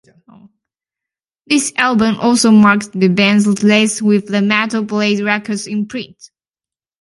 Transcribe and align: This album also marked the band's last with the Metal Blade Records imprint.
This 1.45 1.71
album 1.75 2.15
also 2.19 2.49
marked 2.49 2.91
the 2.93 3.07
band's 3.07 3.45
last 3.63 4.01
with 4.01 4.25
the 4.29 4.41
Metal 4.41 4.81
Blade 4.83 5.19
Records 5.19 5.67
imprint. 5.67 6.17